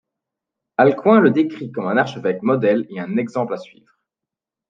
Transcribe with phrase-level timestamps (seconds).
[0.79, 3.99] Alcuin le décrit comme un archevêque modèle et un exemple à suivre.